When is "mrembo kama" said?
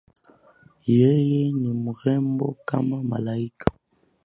1.83-3.03